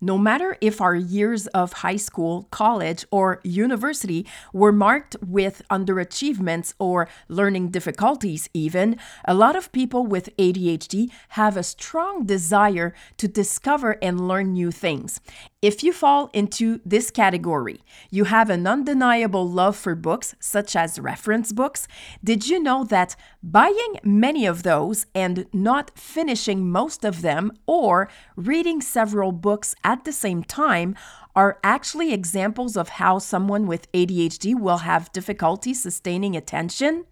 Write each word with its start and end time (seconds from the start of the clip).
No 0.00 0.18
matter 0.18 0.58
if 0.60 0.82
our 0.82 0.94
years 0.94 1.46
of 1.48 1.72
high 1.72 1.96
school, 1.96 2.48
college, 2.50 3.06
or 3.10 3.40
university 3.42 4.26
were 4.52 4.70
marked 4.70 5.16
with 5.26 5.62
underachievements 5.70 6.74
or 6.78 7.08
learning 7.28 7.70
difficulties, 7.70 8.50
even, 8.52 8.98
a 9.24 9.32
lot 9.32 9.56
of 9.56 9.72
people 9.72 10.04
with 10.04 10.36
ADHD 10.36 11.10
have 11.30 11.56
a 11.56 11.62
strong 11.62 12.26
desire 12.26 12.92
to 13.16 13.26
discover 13.26 13.92
and 14.02 14.28
learn 14.28 14.52
new 14.52 14.70
things. 14.70 15.18
If 15.66 15.82
you 15.82 15.92
fall 15.92 16.30
into 16.32 16.80
this 16.84 17.10
category, 17.10 17.80
you 18.08 18.22
have 18.22 18.50
an 18.50 18.68
undeniable 18.68 19.48
love 19.48 19.74
for 19.74 19.96
books, 19.96 20.36
such 20.38 20.76
as 20.76 21.00
reference 21.00 21.50
books. 21.52 21.88
Did 22.22 22.46
you 22.46 22.62
know 22.62 22.84
that 22.84 23.16
buying 23.42 23.98
many 24.04 24.46
of 24.46 24.62
those 24.62 25.06
and 25.12 25.46
not 25.52 25.90
finishing 25.98 26.70
most 26.70 27.04
of 27.04 27.20
them, 27.20 27.50
or 27.66 28.08
reading 28.36 28.80
several 28.80 29.32
books 29.32 29.74
at 29.82 30.04
the 30.04 30.12
same 30.12 30.44
time, 30.44 30.94
are 31.34 31.58
actually 31.64 32.12
examples 32.12 32.76
of 32.76 33.00
how 33.00 33.18
someone 33.18 33.66
with 33.66 33.90
ADHD 33.90 34.54
will 34.54 34.82
have 34.90 35.10
difficulty 35.10 35.74
sustaining 35.74 36.36
attention? 36.36 37.06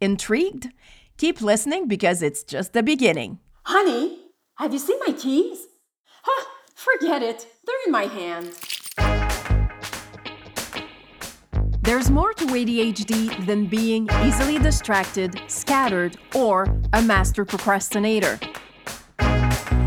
Intrigued? 0.00 0.68
Keep 1.16 1.42
listening 1.42 1.88
because 1.88 2.22
it's 2.22 2.44
just 2.44 2.74
the 2.74 2.82
beginning. 2.84 3.40
Honey, 3.64 4.20
have 4.54 4.72
you 4.72 4.78
seen 4.78 5.00
my 5.04 5.12
keys? 5.12 5.66
Huh, 6.22 6.44
forget 6.78 7.22
it. 7.24 7.44
They're 7.66 7.84
in 7.86 7.92
my 7.92 8.04
hand. 8.04 8.54
There's 11.82 12.08
more 12.08 12.32
to 12.34 12.44
ADHD 12.44 13.46
than 13.46 13.66
being 13.66 14.08
easily 14.22 14.58
distracted, 14.58 15.40
scattered, 15.48 16.16
or 16.34 16.68
a 16.92 17.02
master 17.02 17.44
procrastinator. 17.44 18.38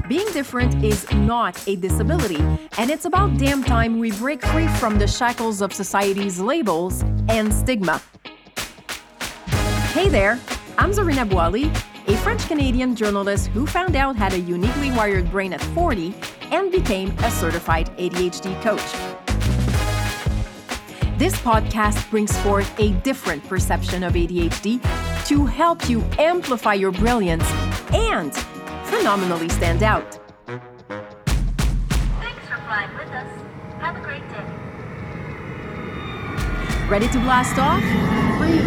Being 0.10 0.28
different 0.34 0.84
is 0.84 1.10
not 1.14 1.66
a 1.66 1.78
disability, 1.78 2.44
and 2.78 2.90
it's 2.90 3.06
about 3.06 3.38
damn 3.38 3.64
time 3.64 3.98
we 3.98 4.12
break 4.12 4.44
free 4.48 4.68
from 4.68 4.98
the 4.98 5.08
shackles 5.08 5.62
of 5.62 5.72
society's 5.72 6.40
labels 6.42 7.04
and 7.30 7.54
stigma. 7.54 8.02
Hey 9.94 10.10
there, 10.10 10.38
I'm 10.78 10.92
Zarina 10.92 11.30
Boily, 11.30 11.74
a 12.10 12.18
French 12.18 12.46
Canadian 12.48 12.96
journalist 12.96 13.48
who 13.48 13.66
found 13.66 13.96
out 13.96 14.18
had 14.18 14.34
a 14.34 14.40
uniquely 14.40 14.92
wired 14.92 15.32
brain 15.32 15.54
at 15.54 15.62
40 15.62 16.14
and 16.52 16.72
became 16.72 17.10
a 17.20 17.30
certified 17.32 17.90
ADHD 17.98 18.60
coach. 18.62 18.82
This 21.18 21.36
podcast 21.36 22.10
brings 22.10 22.36
forth 22.40 22.74
a 22.80 22.92
different 23.02 23.44
perception 23.48 24.04
of 24.04 24.14
ADHD 24.14 24.82
to 25.28 25.46
help 25.46 25.88
you 25.90 26.02
amplify 26.18 26.74
your 26.74 26.92
brilliance 26.92 27.46
and 27.94 28.34
phenomenally 28.86 29.50
stand 29.50 29.84
out. 29.84 30.18
Thanks 30.48 30.66
for 32.48 32.58
flying 32.66 32.92
with 32.98 33.10
us. 33.10 33.30
Have 33.80 33.98
a 33.98 34.02
great 34.02 34.28
day. 34.30 34.46
Ready 36.90 37.08
to 37.10 37.20
blast 37.20 37.60
off? 37.60 37.84
Three, 38.40 38.62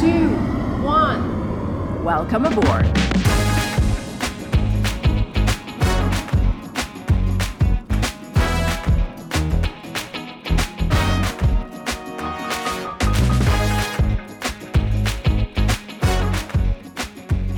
two, 0.00 0.30
one. 0.82 2.02
Welcome 2.02 2.46
aboard. 2.46 2.86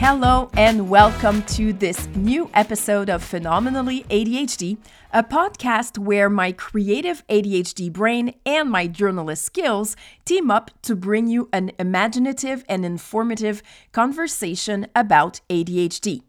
Hello, 0.07 0.51
and 0.53 0.91
welcome 0.91 1.43
to 1.45 1.73
this 1.73 2.07
new 2.09 2.51
episode 2.53 3.09
of 3.09 3.25
Phenomenally 3.25 4.05
ADHD, 4.11 4.77
a 5.15 5.25
podcast 5.25 5.97
where 5.97 6.29
my 6.29 6.53
creative 6.53 7.27
ADHD 7.29 7.91
brain 7.91 8.35
and 8.45 8.71
my 8.71 8.87
journalist 8.87 9.45
skills 9.45 9.97
team 10.27 10.51
up 10.51 10.71
to 10.83 10.95
bring 10.95 11.27
you 11.27 11.49
an 11.55 11.73
imaginative 11.79 12.67
and 12.69 12.85
informative 12.85 13.63
conversation 13.93 14.87
about 14.95 15.41
ADHD. 15.49 16.21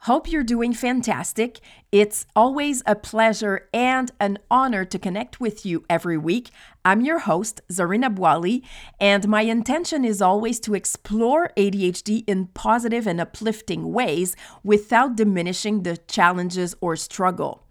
Hope 0.00 0.30
you're 0.30 0.42
doing 0.42 0.72
fantastic. 0.72 1.60
It's 1.90 2.26
always 2.34 2.82
a 2.86 2.94
pleasure 2.94 3.68
and 3.72 4.10
an 4.20 4.38
honor 4.50 4.84
to 4.84 4.98
connect 4.98 5.40
with 5.40 5.64
you 5.64 5.84
every 5.88 6.18
week. 6.18 6.50
I'm 6.84 7.00
your 7.00 7.20
host, 7.20 7.60
Zarina 7.70 8.14
Boily, 8.14 8.62
and 9.00 9.28
my 9.28 9.42
intention 9.42 10.04
is 10.04 10.20
always 10.20 10.60
to 10.60 10.74
explore 10.74 11.50
ADHD 11.56 12.24
in 12.26 12.48
positive 12.48 13.06
and 13.06 13.20
uplifting 13.20 13.92
ways 13.92 14.36
without 14.62 15.16
diminishing 15.16 15.82
the 15.82 15.96
challenges 15.96 16.74
or 16.80 16.96
struggle. 16.96 17.62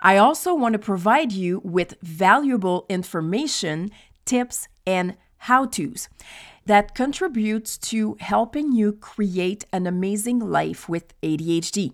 I 0.00 0.16
also 0.16 0.54
want 0.54 0.72
to 0.74 0.78
provide 0.78 1.32
you 1.32 1.60
with 1.64 1.94
valuable 2.02 2.86
information, 2.88 3.90
tips, 4.24 4.68
and 4.86 5.16
how 5.38 5.66
to's 5.66 6.08
that 6.66 6.94
contributes 6.94 7.78
to 7.78 8.16
helping 8.20 8.72
you 8.72 8.92
create 8.92 9.64
an 9.72 9.86
amazing 9.86 10.38
life 10.38 10.88
with 10.88 11.18
ADHD. 11.22 11.92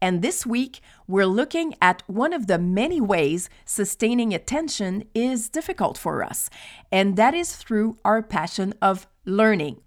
And 0.00 0.22
this 0.22 0.46
week, 0.46 0.80
we're 1.06 1.26
looking 1.26 1.74
at 1.80 2.02
one 2.06 2.32
of 2.32 2.46
the 2.46 2.58
many 2.58 3.00
ways 3.00 3.48
sustaining 3.64 4.34
attention 4.34 5.04
is 5.14 5.48
difficult 5.48 5.98
for 5.98 6.22
us, 6.22 6.50
and 6.90 7.16
that 7.16 7.34
is 7.34 7.56
through 7.56 7.98
our 8.04 8.22
passion 8.22 8.74
of 8.80 9.06
learning. 9.24 9.80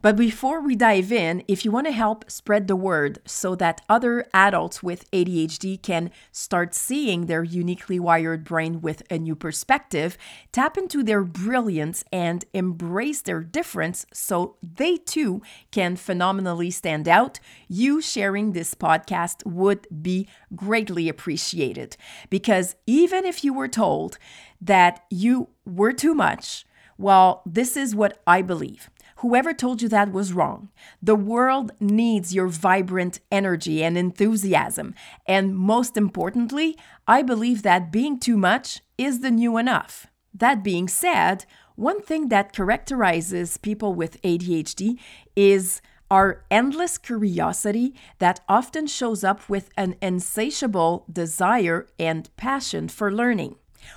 But 0.00 0.14
before 0.14 0.60
we 0.60 0.76
dive 0.76 1.10
in, 1.10 1.42
if 1.48 1.64
you 1.64 1.72
want 1.72 1.88
to 1.88 1.92
help 1.92 2.30
spread 2.30 2.68
the 2.68 2.76
word 2.76 3.18
so 3.26 3.56
that 3.56 3.80
other 3.88 4.24
adults 4.32 4.80
with 4.80 5.10
ADHD 5.10 5.82
can 5.82 6.12
start 6.30 6.72
seeing 6.72 7.26
their 7.26 7.42
uniquely 7.42 7.98
wired 7.98 8.44
brain 8.44 8.80
with 8.80 9.02
a 9.10 9.18
new 9.18 9.34
perspective, 9.34 10.16
tap 10.52 10.78
into 10.78 11.02
their 11.02 11.24
brilliance 11.24 12.04
and 12.12 12.44
embrace 12.54 13.22
their 13.22 13.40
difference 13.40 14.06
so 14.12 14.56
they 14.62 14.98
too 14.98 15.42
can 15.72 15.96
phenomenally 15.96 16.70
stand 16.70 17.08
out, 17.08 17.40
you 17.66 18.00
sharing 18.00 18.52
this 18.52 18.76
podcast 18.76 19.44
would 19.44 19.88
be 20.00 20.28
greatly 20.54 21.08
appreciated. 21.08 21.96
Because 22.30 22.76
even 22.86 23.24
if 23.24 23.42
you 23.42 23.52
were 23.52 23.66
told 23.66 24.16
that 24.60 25.04
you 25.10 25.48
were 25.66 25.92
too 25.92 26.14
much, 26.14 26.64
well, 26.98 27.42
this 27.44 27.76
is 27.76 27.96
what 27.96 28.20
I 28.28 28.42
believe. 28.42 28.90
Whoever 29.18 29.52
told 29.52 29.82
you 29.82 29.88
that 29.88 30.12
was 30.12 30.32
wrong. 30.32 30.68
The 31.02 31.16
world 31.16 31.72
needs 31.80 32.34
your 32.34 32.46
vibrant 32.46 33.18
energy 33.32 33.82
and 33.82 33.98
enthusiasm. 33.98 34.94
And 35.26 35.56
most 35.56 35.96
importantly, 35.96 36.76
I 37.06 37.22
believe 37.22 37.62
that 37.62 37.90
being 37.90 38.20
too 38.20 38.36
much 38.36 38.80
is 38.96 39.18
the 39.18 39.32
new 39.32 39.56
enough. 39.56 40.06
That 40.32 40.62
being 40.62 40.86
said, 40.86 41.46
one 41.74 42.00
thing 42.00 42.28
that 42.28 42.52
characterizes 42.52 43.56
people 43.56 43.92
with 43.92 44.22
ADHD 44.22 45.00
is 45.34 45.82
our 46.10 46.44
endless 46.48 46.96
curiosity 46.96 47.94
that 48.20 48.40
often 48.48 48.86
shows 48.86 49.24
up 49.24 49.48
with 49.48 49.68
an 49.76 49.96
insatiable 50.00 51.04
desire 51.12 51.88
and 51.98 52.34
passion 52.36 52.88
for 52.88 53.12
learning. 53.12 53.56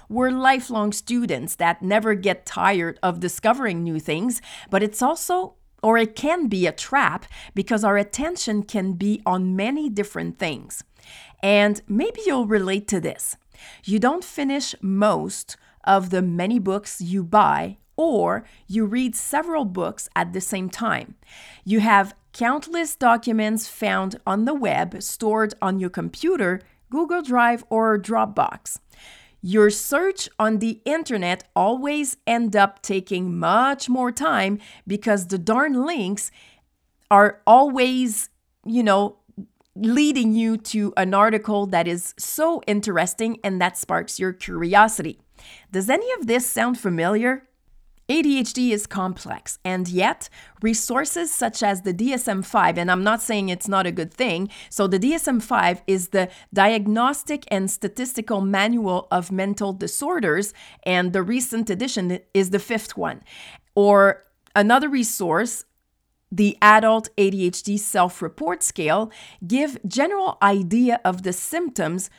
We're 0.09 0.31
lifelong 0.31 0.91
students 0.91 1.56
that 1.56 1.81
never 1.81 2.16
get 2.16 2.46
tired 2.46 3.00
of 3.02 3.19
discovering 3.19 3.84
new 3.84 4.00
things, 4.00 4.41
but 4.69 4.84
it's 4.84 5.02
also 5.02 5.56
or 5.84 5.97
it 5.97 6.16
can 6.16 6.47
be 6.47 6.68
a 6.68 6.72
trap 6.72 7.25
because 7.56 7.84
our 7.84 7.97
attention 7.97 8.63
can 8.63 8.94
be 8.94 9.22
on 9.25 9.56
many 9.56 9.90
different 9.90 10.38
things. 10.38 10.84
And 11.41 11.81
maybe 11.88 12.22
you'll 12.25 12.47
relate 12.47 12.88
to 12.90 13.00
this. 13.00 13.35
You 13.84 14.00
don't 14.00 14.24
finish 14.24 14.75
most 14.81 15.57
of 15.84 16.09
the 16.12 16.22
many 16.22 16.59
books 16.59 17.02
you 17.02 17.23
buy, 17.23 17.78
or 17.97 18.46
you 18.68 18.85
read 18.85 19.16
several 19.16 19.66
books 19.66 20.08
at 20.16 20.34
the 20.34 20.41
same 20.41 20.69
time. 20.69 21.16
You 21.63 21.79
have 21.79 22.16
countless 22.34 22.96
documents 22.96 23.68
found 23.68 24.19
on 24.25 24.46
the 24.46 24.53
web 24.53 25.02
stored 25.02 25.53
on 25.62 25.79
your 25.79 25.90
computer, 25.90 26.62
Google 26.90 27.22
Drive, 27.22 27.63
or 27.69 27.97
Dropbox 27.97 28.78
your 29.41 29.70
search 29.70 30.29
on 30.38 30.59
the 30.59 30.82
internet 30.85 31.43
always 31.55 32.17
end 32.28 32.55
up 32.55 32.82
taking 32.82 33.38
much 33.38 33.90
more 33.90 34.11
time 34.11 34.59
because 34.85 35.28
the 35.28 35.38
darn 35.38 35.85
links 35.85 36.32
are 37.09 37.41
always, 37.46 38.29
you 38.66 38.84
know, 38.84 39.17
leading 39.76 40.34
you 40.34 40.58
to 40.58 40.93
an 40.97 41.14
article 41.14 41.66
that 41.66 41.88
is 41.88 42.14
so 42.17 42.61
interesting 42.67 43.40
and 43.43 43.59
that 43.61 43.78
sparks 43.78 44.20
your 44.20 44.34
curiosity. 44.34 45.20
Does 45.72 45.90
any 45.90 46.11
of 46.14 46.28
this 46.28 46.46
sound 46.46 46.79
familiar? 46.79 47.47
ADHD 48.11 48.72
is 48.72 48.87
complex, 48.87 49.58
and 49.63 49.87
yet 49.87 50.28
resources 50.61 51.34
such 51.34 51.63
as 51.63 51.84
the 51.84 51.93
DSM 51.93 52.43
5, 52.43 52.78
and 52.78 52.91
I'm 52.91 53.05
not 53.05 53.22
saying 53.22 53.47
it's 53.47 53.69
not 53.69 53.85
a 53.87 53.91
good 53.91 54.13
thing. 54.13 54.49
So, 54.69 54.85
the 54.85 54.99
DSM 54.99 55.41
5 55.41 55.81
is 55.87 56.09
the 56.09 56.29
Diagnostic 56.53 57.46
and 57.47 57.72
Statistical 57.72 58.41
Manual 58.41 59.08
of 59.11 59.31
Mental 59.31 59.72
Disorders, 59.72 60.53
and 60.84 61.13
the 61.13 61.23
recent 61.23 61.69
edition 61.69 62.19
is 62.34 62.49
the 62.49 62.59
fifth 62.59 62.97
one. 62.97 63.22
Or 63.75 64.23
another 64.58 64.90
resource, 64.90 65.63
the 66.29 66.58
adult 66.61 67.08
ADHD 67.16 67.79
self 67.79 68.22
report 68.22 68.61
scale 68.61 69.09
give 69.47 69.79
general 69.87 70.37
idea 70.41 70.99
of 71.05 71.23
the 71.23 71.31
symptoms 71.31 72.09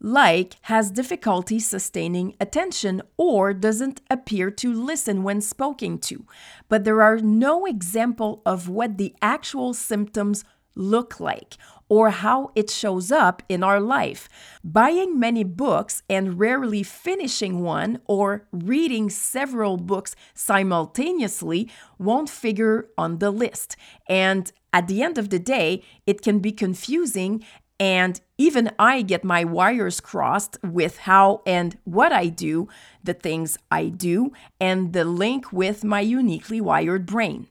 like 0.00 0.56
has 0.62 0.90
difficulty 0.90 1.58
sustaining 1.58 2.34
attention 2.40 3.02
or 3.16 3.52
doesn't 3.52 4.00
appear 4.10 4.50
to 4.50 4.72
listen 4.72 5.22
when 5.22 5.40
spoken 5.40 5.98
to, 5.98 6.26
but 6.68 6.84
there 6.84 7.02
are 7.02 7.18
no 7.18 7.66
example 7.66 8.42
of 8.44 8.68
what 8.68 8.98
the 8.98 9.14
actual 9.22 9.74
symptoms 9.74 10.44
look 10.76 11.18
like 11.18 11.56
or 11.88 12.10
how 12.10 12.50
it 12.54 12.68
shows 12.68 13.12
up 13.12 13.42
in 13.48 13.62
our 13.62 13.80
life. 13.80 14.28
Buying 14.64 15.18
many 15.18 15.44
books 15.44 16.02
and 16.08 16.38
rarely 16.38 16.82
finishing 16.82 17.62
one 17.62 18.00
or 18.06 18.46
reading 18.52 19.08
several 19.08 19.76
books 19.76 20.16
simultaneously 20.34 21.70
won't 21.98 22.28
figure 22.28 22.88
on 22.98 23.18
the 23.18 23.30
list. 23.30 23.76
And 24.08 24.52
at 24.72 24.88
the 24.88 25.02
end 25.02 25.16
of 25.16 25.30
the 25.30 25.38
day, 25.38 25.82
it 26.06 26.22
can 26.22 26.40
be 26.40 26.52
confusing 26.52 27.44
and 27.78 28.20
even 28.38 28.70
I 28.78 29.02
get 29.02 29.24
my 29.24 29.44
wires 29.44 30.00
crossed 30.00 30.58
with 30.62 30.98
how 30.98 31.42
and 31.46 31.76
what 31.84 32.12
I 32.12 32.26
do, 32.28 32.68
the 33.02 33.14
things 33.14 33.58
I 33.70 33.88
do, 33.88 34.32
and 34.60 34.92
the 34.92 35.04
link 35.04 35.52
with 35.52 35.84
my 35.84 36.00
uniquely 36.00 36.60
wired 36.60 37.06
brain. 37.06 37.48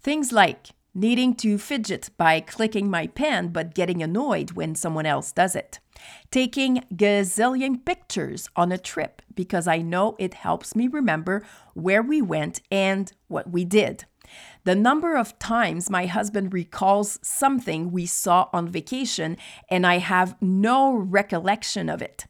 Things 0.00 0.32
like 0.32 0.70
needing 0.94 1.34
to 1.34 1.58
fidget 1.58 2.10
by 2.16 2.40
clicking 2.40 2.90
my 2.90 3.06
pen 3.06 3.48
but 3.48 3.74
getting 3.74 4.02
annoyed 4.02 4.52
when 4.52 4.74
someone 4.74 5.06
else 5.06 5.32
does 5.32 5.56
it. 5.56 5.78
Taking 6.30 6.84
gazillion 6.94 7.84
pictures 7.84 8.48
on 8.56 8.72
a 8.72 8.78
trip 8.78 9.22
because 9.34 9.66
I 9.66 9.78
know 9.78 10.16
it 10.18 10.34
helps 10.34 10.74
me 10.74 10.88
remember 10.88 11.42
where 11.74 12.02
we 12.02 12.20
went 12.20 12.60
and 12.70 13.10
what 13.28 13.50
we 13.50 13.64
did. 13.64 14.04
The 14.64 14.74
number 14.74 15.16
of 15.16 15.38
times 15.38 15.90
my 15.90 16.06
husband 16.06 16.52
recalls 16.52 17.18
something 17.22 17.90
we 17.90 18.06
saw 18.06 18.48
on 18.52 18.68
vacation 18.68 19.36
and 19.68 19.86
I 19.86 19.98
have 19.98 20.36
no 20.40 20.94
recollection 20.94 21.88
of 21.88 22.00
it. 22.00 22.26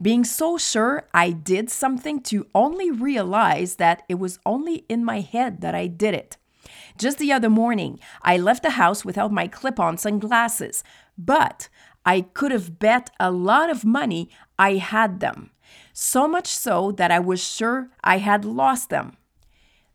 Being 0.00 0.24
so 0.24 0.58
sure 0.58 1.08
I 1.14 1.30
did 1.30 1.70
something 1.70 2.20
to 2.22 2.46
only 2.54 2.90
realize 2.90 3.76
that 3.76 4.02
it 4.08 4.16
was 4.16 4.38
only 4.44 4.84
in 4.88 5.04
my 5.04 5.20
head 5.20 5.60
that 5.60 5.74
I 5.74 5.86
did 5.86 6.14
it. 6.14 6.36
Just 6.98 7.18
the 7.18 7.32
other 7.32 7.50
morning, 7.50 7.98
I 8.22 8.36
left 8.36 8.62
the 8.62 8.70
house 8.70 9.04
without 9.04 9.32
my 9.32 9.48
clip 9.48 9.80
on 9.80 9.98
sunglasses, 9.98 10.84
but 11.16 11.68
I 12.04 12.22
could 12.22 12.52
have 12.52 12.78
bet 12.78 13.10
a 13.18 13.30
lot 13.30 13.70
of 13.70 13.84
money 13.84 14.30
I 14.58 14.74
had 14.74 15.20
them. 15.20 15.50
So 15.92 16.26
much 16.26 16.48
so 16.48 16.92
that 16.92 17.10
I 17.10 17.18
was 17.18 17.42
sure 17.42 17.90
I 18.02 18.18
had 18.18 18.44
lost 18.44 18.90
them. 18.90 19.16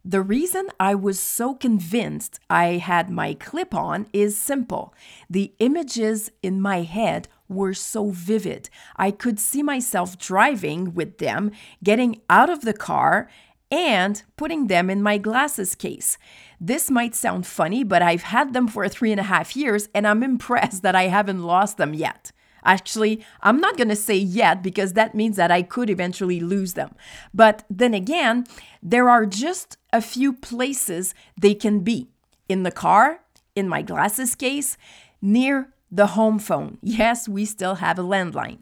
The 0.09 0.21
reason 0.21 0.69
I 0.79 0.95
was 0.95 1.19
so 1.19 1.53
convinced 1.53 2.39
I 2.49 2.77
had 2.77 3.09
my 3.09 3.33
clip 3.33 3.75
on 3.75 4.07
is 4.13 4.37
simple. 4.37 4.93
The 5.29 5.51
images 5.59 6.31
in 6.41 6.61
my 6.61 6.83
head 6.83 7.27
were 7.49 7.73
so 7.73 8.11
vivid. 8.11 8.69
I 8.95 9.11
could 9.11 9.37
see 9.37 9.61
myself 9.61 10.17
driving 10.17 10.93
with 10.93 11.17
them, 11.17 11.51
getting 11.83 12.21
out 12.29 12.49
of 12.49 12.61
the 12.61 12.71
car, 12.71 13.29
and 13.69 14.23
putting 14.37 14.67
them 14.67 14.89
in 14.89 15.03
my 15.03 15.17
glasses 15.17 15.75
case. 15.75 16.17
This 16.57 16.89
might 16.89 17.13
sound 17.13 17.45
funny, 17.45 17.83
but 17.83 18.01
I've 18.01 18.23
had 18.23 18.53
them 18.53 18.69
for 18.69 18.87
three 18.87 19.11
and 19.11 19.19
a 19.19 19.23
half 19.23 19.57
years 19.57 19.89
and 19.93 20.07
I'm 20.07 20.23
impressed 20.23 20.83
that 20.83 20.95
I 20.95 21.07
haven't 21.07 21.43
lost 21.43 21.75
them 21.75 21.93
yet. 21.93 22.31
Actually, 22.67 23.23
I'm 23.41 23.61
not 23.61 23.77
going 23.77 23.87
to 23.87 23.95
say 23.95 24.17
yet 24.17 24.61
because 24.61 24.93
that 24.93 25.15
means 25.15 25.37
that 25.37 25.51
I 25.51 25.61
could 25.61 25.89
eventually 25.89 26.41
lose 26.41 26.73
them. 26.73 26.93
But 27.33 27.63
then 27.69 27.93
again, 27.93 28.45
there 28.83 29.09
are 29.09 29.25
just 29.25 29.77
a 29.93 30.01
few 30.01 30.33
places 30.33 31.15
they 31.39 31.55
can 31.55 31.79
be 31.79 32.09
in 32.49 32.63
the 32.63 32.71
car, 32.71 33.21
in 33.55 33.69
my 33.69 33.81
glasses 33.81 34.35
case, 34.35 34.77
near 35.21 35.73
the 35.89 36.07
home 36.07 36.39
phone. 36.39 36.77
Yes, 36.97 37.29
we 37.29 37.45
still 37.45 37.75
have 37.75 37.97
a 37.97 38.03
landline. 38.03 38.59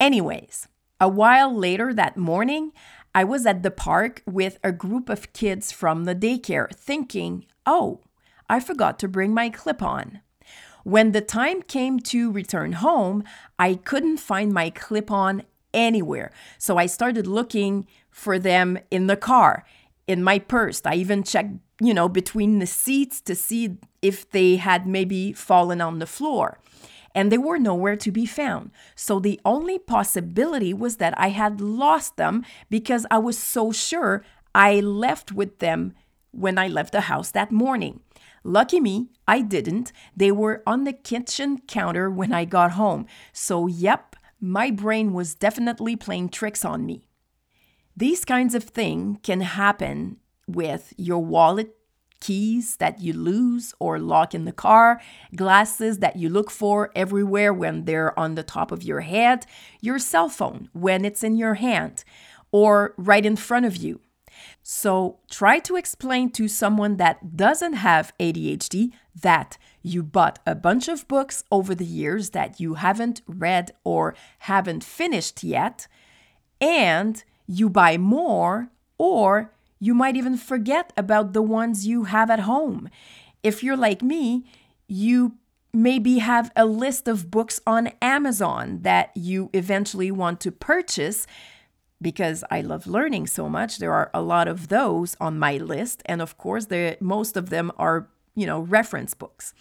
Anyways, 0.00 0.66
a 0.98 1.08
while 1.08 1.54
later 1.54 1.92
that 1.92 2.16
morning, 2.16 2.72
I 3.14 3.24
was 3.24 3.44
at 3.44 3.62
the 3.62 3.70
park 3.70 4.22
with 4.24 4.58
a 4.64 4.72
group 4.72 5.10
of 5.10 5.34
kids 5.34 5.70
from 5.70 6.04
the 6.04 6.14
daycare 6.14 6.74
thinking, 6.74 7.44
oh, 7.66 8.00
I 8.48 8.60
forgot 8.60 8.98
to 9.00 9.08
bring 9.08 9.34
my 9.34 9.50
clip 9.50 9.82
on. 9.82 10.20
When 10.84 11.12
the 11.12 11.20
time 11.20 11.62
came 11.62 12.00
to 12.00 12.30
return 12.30 12.72
home, 12.72 13.24
I 13.58 13.74
couldn't 13.74 14.18
find 14.18 14.52
my 14.52 14.70
clip 14.70 15.10
on 15.10 15.42
anywhere. 15.72 16.32
So 16.58 16.76
I 16.76 16.86
started 16.86 17.26
looking 17.26 17.86
for 18.10 18.38
them 18.38 18.78
in 18.90 19.06
the 19.06 19.16
car, 19.16 19.64
in 20.06 20.22
my 20.22 20.38
purse. 20.38 20.82
I 20.84 20.94
even 20.94 21.22
checked, 21.22 21.54
you 21.80 21.94
know, 21.94 22.08
between 22.08 22.58
the 22.58 22.66
seats 22.66 23.20
to 23.22 23.34
see 23.34 23.76
if 24.00 24.30
they 24.30 24.56
had 24.56 24.86
maybe 24.86 25.32
fallen 25.32 25.80
on 25.80 25.98
the 25.98 26.06
floor 26.06 26.58
and 27.14 27.30
they 27.30 27.38
were 27.38 27.58
nowhere 27.58 27.96
to 27.96 28.10
be 28.10 28.26
found. 28.26 28.70
So 28.94 29.18
the 29.18 29.40
only 29.44 29.78
possibility 29.78 30.72
was 30.72 30.96
that 30.96 31.18
I 31.18 31.28
had 31.28 31.60
lost 31.60 32.16
them 32.16 32.44
because 32.70 33.06
I 33.10 33.18
was 33.18 33.38
so 33.38 33.72
sure 33.72 34.24
I 34.54 34.80
left 34.80 35.32
with 35.32 35.58
them 35.58 35.94
when 36.32 36.58
I 36.58 36.68
left 36.68 36.92
the 36.92 37.02
house 37.02 37.30
that 37.30 37.52
morning. 37.52 38.00
Lucky 38.44 38.80
me, 38.80 39.10
I 39.28 39.40
didn't. 39.40 39.92
They 40.16 40.32
were 40.32 40.62
on 40.66 40.84
the 40.84 40.92
kitchen 40.92 41.60
counter 41.68 42.10
when 42.10 42.32
I 42.32 42.44
got 42.44 42.72
home. 42.72 43.06
So, 43.32 43.68
yep, 43.68 44.16
my 44.40 44.70
brain 44.70 45.12
was 45.12 45.36
definitely 45.36 45.94
playing 45.94 46.30
tricks 46.30 46.64
on 46.64 46.84
me. 46.84 47.06
These 47.96 48.24
kinds 48.24 48.54
of 48.54 48.64
things 48.64 49.18
can 49.22 49.42
happen 49.42 50.16
with 50.48 50.92
your 50.96 51.24
wallet 51.24 51.76
keys 52.20 52.76
that 52.76 53.00
you 53.00 53.12
lose 53.12 53.74
or 53.78 53.98
lock 53.98 54.34
in 54.34 54.44
the 54.44 54.52
car, 54.52 55.00
glasses 55.34 55.98
that 55.98 56.16
you 56.16 56.28
look 56.28 56.50
for 56.50 56.90
everywhere 56.94 57.52
when 57.52 57.84
they're 57.84 58.18
on 58.18 58.34
the 58.34 58.42
top 58.42 58.70
of 58.70 58.82
your 58.82 59.00
head, 59.00 59.44
your 59.80 59.98
cell 59.98 60.28
phone 60.28 60.68
when 60.72 61.04
it's 61.04 61.24
in 61.24 61.36
your 61.36 61.54
hand 61.54 62.04
or 62.52 62.94
right 62.96 63.26
in 63.26 63.36
front 63.36 63.66
of 63.66 63.76
you. 63.76 64.00
So 64.62 65.18
try 65.28 65.58
to 65.60 65.76
explain 65.76 66.30
to 66.30 66.46
someone 66.46 66.96
that 66.96 67.36
doesn't 67.36 67.74
have 67.74 68.12
ADHD 68.20 68.92
that 69.20 69.58
you 69.82 70.02
bought 70.02 70.38
a 70.46 70.54
bunch 70.54 70.86
of 70.88 71.08
books 71.08 71.44
over 71.50 71.74
the 71.74 71.84
years 71.84 72.30
that 72.30 72.60
you 72.60 72.74
haven't 72.74 73.22
read 73.26 73.72
or 73.82 74.14
haven't 74.40 74.84
finished 74.84 75.42
yet, 75.42 75.88
and 76.60 77.22
you 77.46 77.68
buy 77.68 77.98
more 77.98 78.68
or 78.98 79.52
you 79.80 79.94
might 79.94 80.16
even 80.16 80.36
forget 80.36 80.92
about 80.96 81.32
the 81.32 81.42
ones 81.42 81.86
you 81.86 82.04
have 82.04 82.30
at 82.30 82.40
home. 82.40 82.88
If 83.42 83.64
you're 83.64 83.76
like 83.76 84.00
me, 84.00 84.44
you 84.86 85.38
maybe 85.72 86.18
have 86.18 86.52
a 86.54 86.66
list 86.66 87.08
of 87.08 87.30
books 87.30 87.60
on 87.66 87.90
Amazon 88.00 88.82
that 88.82 89.10
you 89.16 89.50
eventually 89.52 90.12
want 90.12 90.40
to 90.40 90.52
purchase 90.52 91.26
because 92.02 92.44
I 92.50 92.60
love 92.60 92.86
learning 92.86 93.28
so 93.28 93.48
much. 93.48 93.78
There 93.78 93.92
are 93.92 94.10
a 94.12 94.20
lot 94.20 94.48
of 94.48 94.68
those 94.68 95.16
on 95.20 95.38
my 95.38 95.56
list 95.56 96.02
and 96.06 96.20
of 96.20 96.36
course 96.36 96.66
most 97.00 97.36
of 97.36 97.50
them 97.50 97.72
are, 97.78 98.08
you 98.34 98.46
know, 98.46 98.60
reference 98.60 99.14
books. 99.14 99.54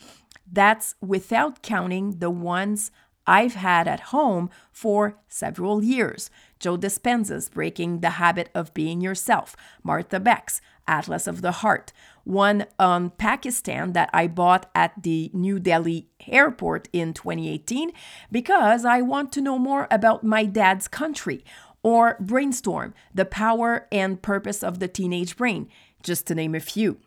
That's 0.51 0.96
without 1.01 1.62
counting 1.62 2.20
the 2.20 2.30
ones 2.30 2.92
I've 3.27 3.54
had 3.54 3.88
at 3.88 4.10
home 4.12 4.50
for 4.72 5.18
several 5.27 5.84
years. 5.84 6.30
Joe 6.60 6.77
Dispenza's 6.77 7.50
Breaking 7.50 8.00
the 8.00 8.12
Habit 8.12 8.50
of 8.54 8.74
Being 8.74 9.01
Yourself, 9.01 9.56
Martha 9.84 10.20
Beck's 10.20 10.62
Atlas 10.88 11.27
of 11.27 11.42
the 11.42 11.51
Heart, 11.51 11.94
one 12.24 12.65
on 12.77 13.12
Pakistan 13.12 13.94
that 13.94 14.10
I 14.13 14.27
bought 14.27 14.70
at 14.75 15.01
the 15.01 15.32
New 15.34 15.60
Delhi 15.60 16.10
airport 16.27 16.88
in 16.92 17.13
2018 17.13 17.92
because 18.32 18.86
I 18.86 19.01
want 19.01 19.32
to 19.34 19.42
know 19.42 19.58
more 19.58 19.88
about 19.89 20.24
my 20.24 20.46
dad's 20.46 20.88
country, 20.88 21.44
or 21.84 22.18
Brainstorm, 22.20 22.94
The 23.14 23.26
Power 23.26 23.88
and 23.92 24.22
Purpose 24.22 24.64
of 24.64 24.80
the 24.80 24.88
Teenage 24.88 25.38
Brain, 25.38 25.68
just 26.04 26.28
to 26.28 26.36
name 26.36 26.56
a 26.56 26.60
few. 26.60 26.98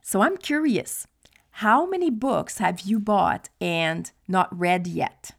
So 0.00 0.22
I'm 0.22 0.36
curious 0.36 1.06
how 1.56 1.86
many 1.86 2.10
books 2.10 2.58
have 2.58 2.80
you 2.80 2.98
bought 2.98 3.50
and 3.60 4.10
not 4.26 4.56
read 4.56 4.86
yet? 4.86 5.32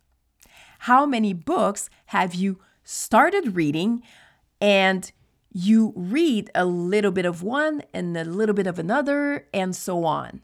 How 0.80 1.06
many 1.06 1.34
books 1.34 1.89
have 2.08 2.36
you 2.36 2.60
started 2.84 3.56
reading 3.56 4.03
and 4.62 5.12
you 5.51 5.94
read 5.96 6.50
a 6.53 6.65
little 6.65 7.12
bit 7.12 7.25
of 7.25 7.44
one 7.44 7.84
and 7.94 8.15
a 8.15 8.24
little 8.24 8.56
bit 8.56 8.68
of 8.68 8.80
another 8.80 9.48
and 9.53 9.75
so 9.75 10.06
on? 10.06 10.42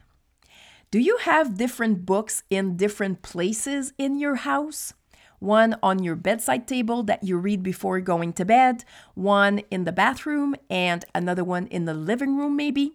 Do 0.92 1.00
you 1.00 1.18
have 1.18 1.58
different 1.58 2.06
books 2.06 2.44
in 2.50 2.76
different 2.76 3.22
places 3.22 3.94
in 3.98 4.20
your 4.20 4.36
house? 4.36 4.94
One 5.40 5.78
on 5.82 6.04
your 6.04 6.16
bedside 6.16 6.68
table 6.68 7.04
that 7.04 7.24
you 7.24 7.38
read 7.38 7.64
before 7.64 8.00
going 8.02 8.34
to 8.34 8.46
bed, 8.46 8.84
one 9.16 9.60
in 9.72 9.86
the 9.86 9.92
bathroom, 9.92 10.56
and 10.70 11.06
another 11.16 11.44
one 11.44 11.68
in 11.68 11.86
the 11.86 11.94
living 11.94 12.38
room, 12.38 12.56
maybe? 12.56 12.94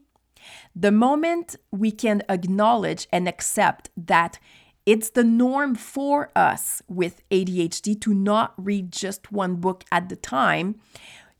The 0.76 0.92
moment 0.92 1.56
we 1.70 1.90
can 1.90 2.22
acknowledge 2.28 3.08
and 3.10 3.26
accept 3.26 3.90
that 3.96 4.38
it's 4.86 5.08
the 5.08 5.24
norm 5.24 5.74
for 5.74 6.30
us 6.36 6.82
with 6.88 7.26
ADHD 7.30 7.98
to 8.02 8.12
not 8.12 8.52
read 8.58 8.92
just 8.92 9.32
one 9.32 9.56
book 9.56 9.84
at 9.90 10.10
the 10.10 10.16
time, 10.16 10.78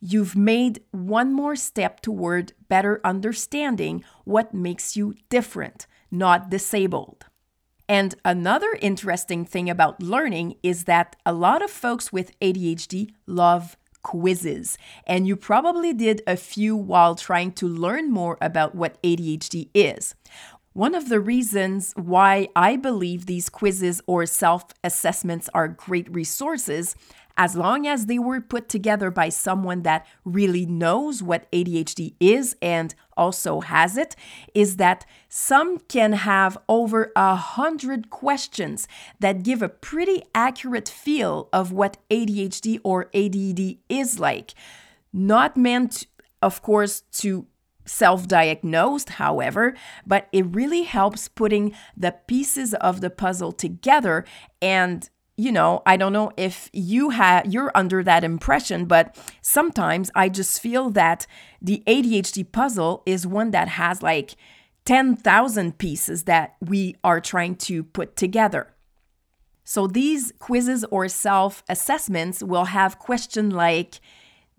you've 0.01 0.35
made 0.35 0.83
one 0.93 1.33
more 1.33 1.57
step 1.57 2.01
toward 2.01 2.55
better 2.69 3.01
understanding 3.05 4.03
what 4.25 4.55
makes 4.55 4.97
you 4.97 5.15
different, 5.29 5.87
not 6.11 6.49
disabled. 6.49 7.27
And 7.89 8.15
another 8.25 8.79
interesting 8.81 9.45
thing 9.45 9.69
about 9.69 10.03
learning 10.03 10.57
is 10.63 10.85
that 10.85 11.17
a 11.27 11.33
lot 11.33 11.63
of 11.63 11.71
folks 11.71 12.13
with 12.13 12.39
ADHD 12.41 13.11
love 13.27 13.77
quizzes. 14.03 14.79
And 15.07 15.27
you 15.27 15.35
probably 15.35 15.93
did 15.93 16.23
a 16.27 16.37
few 16.37 16.77
while 16.77 17.17
trying 17.17 17.53
to 17.53 17.67
learn 17.67 18.13
more 18.13 18.39
about 18.41 18.75
what 18.75 19.03
ADHD 19.03 19.71
is. 19.75 20.15
One 20.75 20.97
of 20.97 21.09
the 21.09 21.21
reasons 21.21 21.93
why 21.95 22.49
I 22.57 22.75
believe 22.75 23.27
these 23.27 23.49
quizzes 23.49 24.03
or 24.09 24.27
self 24.27 24.65
assessments 24.83 25.49
are 25.55 25.69
great 25.69 26.13
resources 26.13 26.97
as 27.37 27.55
long 27.55 27.87
as 27.87 28.07
they 28.07 28.19
were 28.19 28.41
put 28.41 28.69
together 28.69 29.13
by 29.13 29.29
someone 29.29 29.83
that 29.83 30.05
really 30.25 30.67
knows 30.67 31.23
what 31.23 31.51
ADHD 31.53 32.15
is 32.19 32.57
and 32.61 32.93
also 33.17 33.61
has 33.61 33.97
it, 33.97 34.17
is 34.53 34.77
that 34.77 35.07
some 35.29 35.79
can 35.79 36.13
have 36.13 36.59
over 36.69 37.13
a 37.15 37.37
hundred 37.37 38.11
questions 38.11 38.89
that 39.21 39.45
give 39.45 39.63
a 39.63 39.69
pretty 39.69 40.25
accurate 40.35 40.89
feel 40.89 41.49
of 41.53 41.71
what 41.71 41.99
ADHD 42.11 42.81
or 42.83 43.11
ADD 43.15 43.79
is 43.89 44.19
like. 44.19 44.55
Not 45.13 45.57
meant, 45.57 46.07
of 46.43 46.63
course, 46.63 47.03
to 47.13 47.47
self 47.85 48.27
diagnosed, 48.27 49.11
however, 49.11 49.75
but 50.07 50.29
it 50.33 50.47
really 50.55 50.83
helps 50.83 51.29
putting 51.29 51.75
the 51.97 52.13
pieces 52.27 52.75
of 52.75 53.01
the 53.01 53.11
puzzle 53.11 53.53
together 53.53 54.25
and 54.61 55.09
you 55.37 55.51
know, 55.51 55.83
I 55.85 55.97
don't 55.97 56.13
know 56.13 56.31
if 56.37 56.71
you 56.73 57.11
have 57.11 57.47
you're 57.47 57.73
under 57.75 58.05
that 58.05 58.23
impression, 58.23 58.85
but 58.85 59.17
sometimes 59.43 60.11
I 60.15 60.29
just 60.29 60.61
feel 60.61 60.91
that 60.91 61.27
the 61.61 61.83
ADHD 61.89 62.51
puzzle 62.51 63.03
is 63.05 63.27
one 63.27 63.51
that 63.51 63.67
has 63.67 64.01
like 64.01 64.37
10,000 64.85 65.79
pieces 65.79 66.25
that 66.25 66.55
we 66.61 66.95
are 67.03 67.21
trying 67.21 67.57
to 67.57 67.83
put 67.83 68.17
together. 68.17 68.75
So 69.65 69.87
these 69.87 70.33
quizzes 70.39 70.85
or 70.91 71.09
self-assessments 71.09 72.43
will 72.43 72.67
have 72.67 72.99
question 72.99 73.51
like 73.51 74.01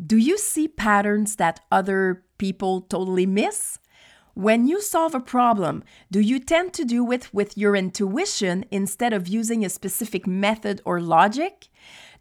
do 0.05 0.17
you 0.17 0.37
see 0.37 0.67
patterns 0.67 1.37
that 1.37 1.61
other 1.71 2.24
people 2.37 2.81
totally 2.81 3.25
miss? 3.25 3.79
When 4.33 4.67
you 4.67 4.81
solve 4.81 5.15
a 5.15 5.21
problem, 5.21 5.83
do 6.11 6.19
you 6.19 6.39
tend 6.39 6.73
to 6.73 6.83
do 6.83 7.09
it 7.13 7.33
with 7.33 7.57
your 7.57 7.75
intuition 7.75 8.65
instead 8.69 9.13
of 9.13 9.29
using 9.29 9.63
a 9.63 9.69
specific 9.69 10.27
method 10.27 10.81
or 10.83 10.99
logic? 10.99 11.69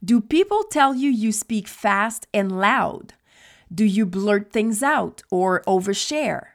Do 0.05 0.21
people 0.21 0.63
tell 0.63 0.95
you 0.95 1.11
you 1.11 1.33
speak 1.33 1.67
fast 1.67 2.29
and 2.33 2.61
loud? 2.61 3.15
Do 3.75 3.85
you 3.85 4.07
blurt 4.07 4.53
things 4.53 4.83
out 4.83 5.23
or 5.31 5.63
overshare? 5.67 6.55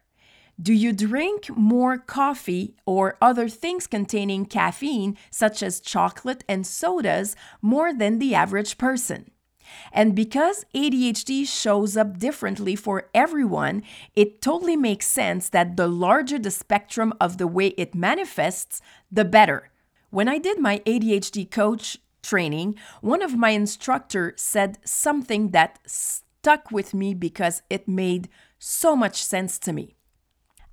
Do 0.61 0.73
you 0.73 0.93
drink 0.93 1.49
more 1.49 1.97
coffee 1.97 2.75
or 2.85 3.17
other 3.21 3.49
things 3.49 3.87
containing 3.87 4.45
caffeine, 4.45 5.17
such 5.29 5.63
as 5.63 5.79
chocolate 5.79 6.43
and 6.47 6.67
sodas, 6.67 7.35
more 7.61 7.93
than 7.93 8.19
the 8.19 8.35
average 8.35 8.77
person? 8.77 9.31
And 9.91 10.15
because 10.15 10.65
ADHD 10.75 11.47
shows 11.47 11.97
up 11.97 12.19
differently 12.19 12.75
for 12.75 13.09
everyone, 13.13 13.83
it 14.15 14.41
totally 14.41 14.75
makes 14.75 15.07
sense 15.07 15.49
that 15.49 15.77
the 15.77 15.87
larger 15.87 16.39
the 16.39 16.51
spectrum 16.51 17.13
of 17.19 17.37
the 17.37 17.47
way 17.47 17.67
it 17.77 17.95
manifests, 17.95 18.81
the 19.11 19.25
better. 19.25 19.69
When 20.09 20.27
I 20.27 20.37
did 20.37 20.59
my 20.59 20.79
ADHD 20.85 21.49
coach 21.49 21.97
training, 22.21 22.75
one 23.01 23.21
of 23.21 23.37
my 23.37 23.51
instructors 23.51 24.41
said 24.41 24.77
something 24.83 25.49
that 25.51 25.79
stuck 25.85 26.71
with 26.71 26.93
me 26.93 27.13
because 27.13 27.61
it 27.69 27.87
made 27.87 28.29
so 28.57 28.95
much 28.95 29.23
sense 29.23 29.59
to 29.59 29.73
me. 29.73 29.95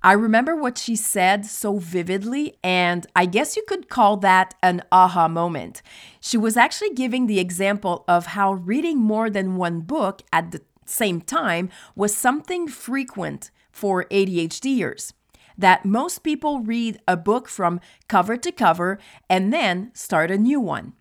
I 0.07 0.13
remember 0.13 0.55
what 0.55 0.77
she 0.77 0.95
said 0.95 1.45
so 1.45 1.79
vividly, 1.79 2.55
and 2.63 3.05
I 3.13 3.25
guess 3.25 3.57
you 3.57 3.63
could 3.67 3.89
call 3.89 4.15
that 4.17 4.55
an 4.63 4.81
aha 4.89 5.27
moment. 5.27 5.81
She 6.21 6.37
was 6.37 6.55
actually 6.55 6.91
giving 6.93 7.27
the 7.27 7.41
example 7.41 8.05
of 8.07 8.27
how 8.27 8.53
reading 8.53 8.99
more 8.99 9.29
than 9.29 9.57
one 9.57 9.81
book 9.81 10.21
at 10.31 10.51
the 10.51 10.61
same 10.85 11.19
time 11.19 11.67
was 11.93 12.15
something 12.15 12.69
frequent 12.69 13.51
for 13.69 14.05
ADHDers. 14.05 15.11
That 15.57 15.83
most 15.83 16.23
people 16.23 16.61
read 16.61 17.01
a 17.05 17.17
book 17.17 17.49
from 17.49 17.81
cover 18.07 18.37
to 18.37 18.51
cover 18.53 18.99
and 19.29 19.51
then 19.51 19.91
start 19.93 20.31
a 20.31 20.37
new 20.37 20.61
one. 20.61 20.93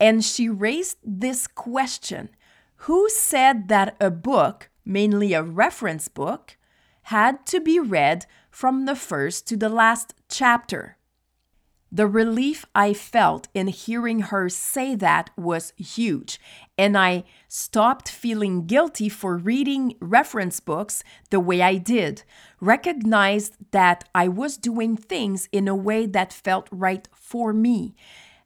And 0.00 0.24
she 0.24 0.48
raised 0.48 0.96
this 1.04 1.46
question 1.46 2.30
Who 2.86 3.10
said 3.10 3.68
that 3.68 3.96
a 4.00 4.10
book, 4.10 4.70
mainly 4.82 5.34
a 5.34 5.42
reference 5.42 6.08
book, 6.08 6.56
had 7.10 7.44
to 7.44 7.60
be 7.60 7.80
read 7.80 8.24
from 8.52 8.84
the 8.84 8.94
first 8.94 9.44
to 9.44 9.56
the 9.56 9.68
last 9.68 10.14
chapter. 10.28 10.96
The 11.90 12.06
relief 12.06 12.64
I 12.72 12.94
felt 12.94 13.48
in 13.52 13.66
hearing 13.66 14.20
her 14.30 14.48
say 14.48 14.94
that 14.94 15.30
was 15.36 15.72
huge, 15.76 16.38
and 16.78 16.96
I 16.96 17.24
stopped 17.48 18.08
feeling 18.08 18.64
guilty 18.64 19.08
for 19.08 19.36
reading 19.36 19.96
reference 20.00 20.60
books 20.60 21.02
the 21.30 21.40
way 21.40 21.62
I 21.62 21.78
did, 21.78 22.22
recognized 22.60 23.56
that 23.72 24.08
I 24.14 24.28
was 24.28 24.56
doing 24.56 24.96
things 24.96 25.48
in 25.50 25.66
a 25.66 25.74
way 25.74 26.06
that 26.06 26.32
felt 26.32 26.68
right 26.70 27.08
for 27.12 27.52
me, 27.52 27.96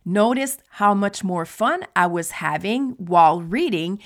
noticed 0.07 0.63
how 0.81 0.95
much 0.95 1.23
more 1.23 1.45
fun 1.45 1.85
I 1.95 2.07
was 2.07 2.41
having 2.47 2.93
while 2.93 3.43
reading, 3.43 3.99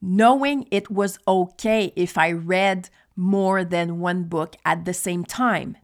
knowing 0.00 0.66
it 0.70 0.90
was 0.90 1.18
okay 1.28 1.92
if 1.96 2.16
I 2.16 2.32
read 2.32 2.88
more 3.16 3.64
than 3.64 4.00
one 4.00 4.24
book 4.24 4.56
at 4.64 4.84
the 4.84 4.94
same 4.94 5.24
time. 5.24 5.76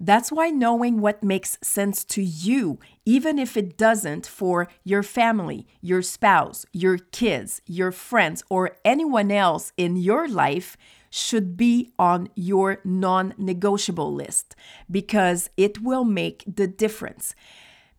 That's 0.00 0.32
why 0.32 0.50
knowing 0.50 1.00
what 1.00 1.22
makes 1.22 1.58
sense 1.62 2.04
to 2.06 2.22
you, 2.22 2.78
even 3.04 3.38
if 3.38 3.56
it 3.56 3.76
doesn't 3.76 4.26
for 4.26 4.68
your 4.84 5.02
family, 5.02 5.66
your 5.80 6.02
spouse, 6.02 6.64
your 6.72 6.98
kids, 6.98 7.60
your 7.66 7.92
friends, 7.92 8.42
or 8.48 8.76
anyone 8.84 9.30
else 9.30 9.72
in 9.76 9.96
your 9.96 10.28
life, 10.28 10.76
should 11.10 11.56
be 11.56 11.90
on 11.98 12.28
your 12.34 12.80
non 12.84 13.34
negotiable 13.38 14.12
list 14.12 14.54
because 14.90 15.50
it 15.56 15.80
will 15.82 16.04
make 16.04 16.44
the 16.46 16.66
difference. 16.66 17.34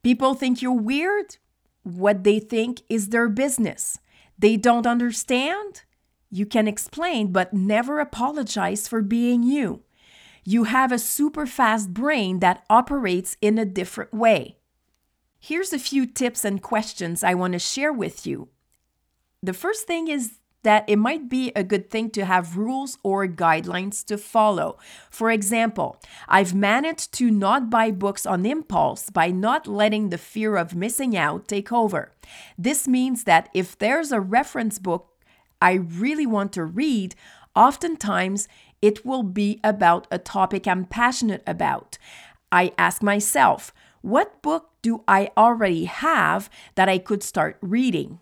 People 0.03 0.33
think 0.33 0.61
you're 0.61 0.71
weird. 0.71 1.37
What 1.83 2.23
they 2.23 2.39
think 2.39 2.81
is 2.89 3.09
their 3.09 3.29
business. 3.29 3.99
They 4.37 4.57
don't 4.57 4.87
understand. 4.87 5.83
You 6.29 6.45
can 6.45 6.67
explain, 6.67 7.31
but 7.31 7.53
never 7.53 7.99
apologize 7.99 8.87
for 8.87 9.01
being 9.01 9.43
you. 9.43 9.81
You 10.43 10.65
have 10.65 10.91
a 10.91 10.99
super 10.99 11.45
fast 11.45 11.93
brain 11.93 12.39
that 12.39 12.65
operates 12.69 13.37
in 13.41 13.57
a 13.57 13.65
different 13.65 14.13
way. 14.13 14.57
Here's 15.39 15.73
a 15.73 15.79
few 15.79 16.05
tips 16.05 16.43
and 16.43 16.61
questions 16.61 17.23
I 17.23 17.33
want 17.33 17.53
to 17.53 17.59
share 17.59 17.93
with 17.93 18.27
you. 18.27 18.49
The 19.41 19.53
first 19.53 19.87
thing 19.87 20.07
is 20.07 20.39
that 20.63 20.83
it 20.87 20.97
might 20.97 21.29
be 21.29 21.51
a 21.55 21.63
good 21.63 21.89
thing 21.89 22.09
to 22.11 22.25
have 22.25 22.57
rules 22.57 22.97
or 23.03 23.25
guidelines 23.27 24.03
to 24.05 24.17
follow. 24.17 24.77
For 25.09 25.31
example, 25.31 25.97
I've 26.27 26.53
managed 26.53 27.13
to 27.13 27.31
not 27.31 27.69
buy 27.69 27.91
books 27.91 28.25
on 28.25 28.45
impulse 28.45 29.09
by 29.09 29.31
not 29.31 29.67
letting 29.67 30.09
the 30.09 30.17
fear 30.17 30.57
of 30.57 30.75
missing 30.75 31.15
out 31.15 31.47
take 31.47 31.71
over. 31.71 32.11
This 32.57 32.87
means 32.87 33.23
that 33.23 33.49
if 33.53 33.77
there's 33.77 34.11
a 34.11 34.19
reference 34.19 34.79
book 34.79 35.09
I 35.61 35.73
really 35.73 36.25
want 36.25 36.53
to 36.53 36.63
read, 36.63 37.15
oftentimes 37.55 38.47
it 38.81 39.05
will 39.05 39.23
be 39.23 39.59
about 39.63 40.07
a 40.09 40.17
topic 40.17 40.67
I'm 40.67 40.85
passionate 40.85 41.43
about. 41.45 41.97
I 42.51 42.73
ask 42.77 43.03
myself, 43.03 43.73
what 44.01 44.41
book 44.41 44.69
do 44.81 45.03
I 45.07 45.31
already 45.35 45.85
have 45.85 46.49
that 46.75 46.87
I 46.87 46.97
could 46.97 47.21
start 47.21 47.57
reading? 47.61 48.19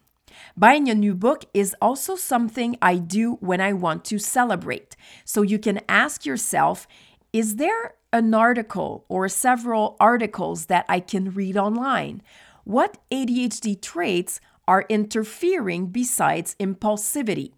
Buying 0.56 0.90
a 0.90 0.96
new 0.96 1.16
book 1.16 1.46
is 1.54 1.76
also 1.82 2.16
something 2.16 2.78
I 2.82 2.98
do 2.98 3.34
when 3.36 3.62
I 3.62 3.74
want 3.74 4.06
to 4.06 4.20
celebrate. 4.20 4.96
So 5.24 5.42
you 5.42 5.60
can 5.60 5.82
ask 5.88 6.26
yourself, 6.26 6.88
is 7.34 7.58
there 7.58 7.96
an 8.12 8.34
article 8.34 9.06
or 9.08 9.30
several 9.30 9.96
articles 10.00 10.66
that 10.66 10.86
I 10.90 11.00
can 11.00 11.32
read 11.32 11.58
online? 11.58 12.22
What 12.64 12.98
ADHD 13.12 13.80
traits 13.82 14.42
are 14.68 14.86
interfering 14.90 15.88
besides 15.88 16.56
impulsivity. 16.60 17.54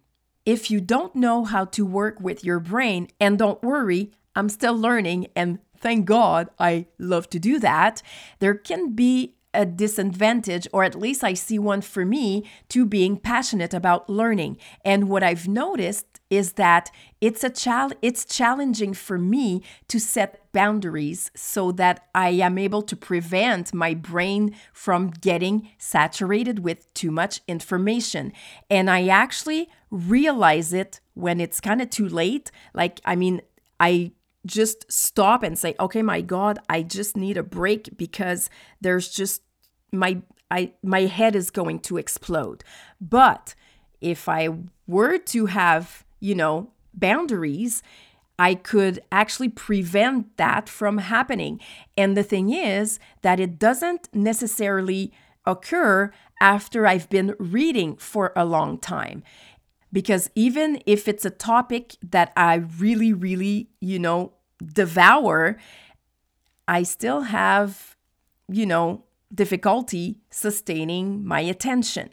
If 0.46 0.70
you 0.70 0.80
don't 0.80 1.14
know 1.14 1.44
how 1.44 1.64
to 1.66 1.84
work 1.84 2.20
with 2.20 2.44
your 2.44 2.60
brain, 2.60 3.08
and 3.18 3.38
don't 3.38 3.62
worry, 3.62 4.12
I'm 4.34 4.48
still 4.48 4.76
learning, 4.76 5.28
and 5.36 5.58
thank 5.76 6.06
God 6.06 6.48
I 6.58 6.86
love 6.98 7.28
to 7.30 7.38
do 7.38 7.58
that, 7.58 8.02
there 8.38 8.54
can 8.54 8.92
be 8.92 9.34
a 9.52 9.66
disadvantage, 9.66 10.66
or 10.72 10.84
at 10.84 10.94
least 10.94 11.24
I 11.24 11.34
see 11.34 11.58
one 11.58 11.80
for 11.80 12.04
me, 12.04 12.44
to 12.68 12.86
being 12.86 13.16
passionate 13.16 13.74
about 13.74 14.08
learning. 14.08 14.58
And 14.84 15.08
what 15.08 15.22
I've 15.22 15.48
noticed 15.48 16.06
is 16.30 16.52
that 16.52 16.90
it's 17.20 17.42
a 17.42 17.50
chal- 17.50 17.92
it's 18.00 18.24
challenging 18.24 18.94
for 18.94 19.18
me 19.18 19.62
to 19.88 19.98
set 19.98 20.52
boundaries 20.52 21.30
so 21.34 21.72
that 21.72 22.06
I 22.14 22.30
am 22.30 22.56
able 22.56 22.82
to 22.82 22.96
prevent 22.96 23.74
my 23.74 23.94
brain 23.94 24.54
from 24.72 25.10
getting 25.10 25.68
saturated 25.78 26.60
with 26.60 26.92
too 26.94 27.10
much 27.10 27.40
information. 27.48 28.32
And 28.70 28.88
I 28.88 29.08
actually 29.08 29.68
realize 29.90 30.72
it 30.72 31.00
when 31.14 31.40
it's 31.40 31.60
kind 31.60 31.82
of 31.82 31.90
too 31.90 32.08
late. 32.08 32.52
Like, 32.72 33.00
I 33.04 33.16
mean, 33.16 33.42
I 33.80 34.12
just 34.46 34.90
stop 34.90 35.42
and 35.42 35.58
say, 35.58 35.74
okay, 35.78 36.02
my 36.02 36.20
God, 36.20 36.58
I 36.68 36.82
just 36.82 37.16
need 37.16 37.36
a 37.36 37.42
break 37.42 37.96
because 37.96 38.48
there's 38.80 39.08
just 39.08 39.42
my 39.92 40.22
I 40.50 40.72
my 40.82 41.02
head 41.02 41.36
is 41.36 41.50
going 41.50 41.80
to 41.80 41.96
explode. 41.96 42.64
But 43.00 43.54
if 44.00 44.28
I 44.28 44.48
were 44.86 45.18
to 45.18 45.46
have, 45.46 46.04
you 46.20 46.34
know, 46.34 46.70
boundaries, 46.94 47.82
I 48.38 48.54
could 48.54 49.00
actually 49.12 49.50
prevent 49.50 50.36
that 50.38 50.68
from 50.68 50.98
happening. 50.98 51.60
And 51.96 52.16
the 52.16 52.22
thing 52.22 52.50
is 52.50 52.98
that 53.22 53.38
it 53.38 53.58
doesn't 53.58 54.08
necessarily 54.14 55.12
occur 55.46 56.10
after 56.40 56.86
I've 56.86 57.08
been 57.10 57.34
reading 57.38 57.96
for 57.96 58.32
a 58.34 58.46
long 58.46 58.78
time. 58.78 59.22
Because 59.92 60.30
even 60.34 60.80
if 60.86 61.08
it's 61.08 61.24
a 61.24 61.30
topic 61.30 61.96
that 62.02 62.32
I 62.36 62.56
really, 62.78 63.12
really, 63.12 63.70
you 63.80 63.98
know, 63.98 64.32
devour, 64.64 65.58
I 66.68 66.84
still 66.84 67.22
have, 67.22 67.96
you 68.48 68.66
know, 68.66 69.04
difficulty 69.34 70.18
sustaining 70.30 71.24
my 71.24 71.40
attention. 71.40 72.10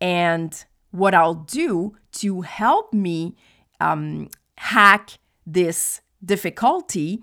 And 0.00 0.64
what 0.90 1.14
I'll 1.14 1.34
do 1.34 1.96
to 2.12 2.42
help 2.42 2.92
me 2.92 3.36
um, 3.80 4.28
hack 4.58 5.18
this 5.46 6.00
difficulty 6.24 7.22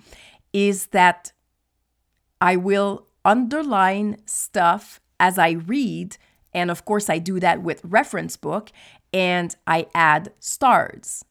is 0.54 0.88
that 0.88 1.32
I 2.40 2.56
will 2.56 3.08
underline 3.26 4.18
stuff 4.26 5.00
as 5.20 5.38
I 5.38 5.52
read. 5.52 6.18
And 6.54 6.70
of 6.70 6.86
course, 6.86 7.10
I 7.10 7.18
do 7.18 7.40
that 7.40 7.64
with 7.64 7.82
reference 7.84 8.38
book 8.38 8.70
and 9.14 9.56
I 9.68 9.88
add 9.94 10.34
stars, 10.40 11.24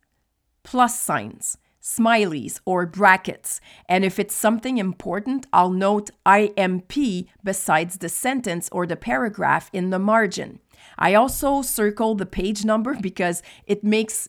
plus 0.62 0.98
signs, 0.98 1.58
smileys, 1.82 2.60
or 2.64 2.86
brackets. 2.86 3.60
And 3.88 4.04
if 4.04 4.18
it's 4.18 4.34
something 4.34 4.78
important, 4.78 5.46
I'll 5.52 5.70
note 5.70 6.10
IMP 6.24 7.26
besides 7.42 7.98
the 7.98 8.08
sentence 8.08 8.68
or 8.70 8.86
the 8.86 8.96
paragraph 8.96 9.68
in 9.72 9.90
the 9.90 9.98
margin. 9.98 10.60
I 10.98 11.14
also 11.14 11.62
circle 11.62 12.14
the 12.14 12.26
page 12.26 12.64
number 12.64 12.94
because 12.94 13.42
it 13.66 13.82
makes 13.82 14.28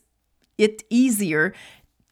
it 0.58 0.82
easier 0.90 1.54